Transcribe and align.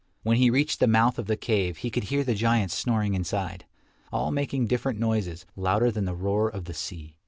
When 0.23 0.37
he 0.37 0.49
reached 0.49 0.79
the 0.79 0.87
mouth 0.87 1.19
of 1.19 1.27
the 1.27 1.37
cave 1.37 1.77
he 1.77 1.91
could 1.91 2.05
hear 2.05 2.23
the 2.23 2.33
giants 2.33 2.73
snoring 2.73 3.13
inside, 3.13 3.67
all 4.11 4.31
making 4.31 4.65
different 4.65 4.97
noises, 4.99 5.45
louder 5.55 5.91
than 5.91 6.05
the 6.05 6.15
roar 6.15 6.49
of 6.49 6.65
the 6.65 6.73
sea. 6.73 7.17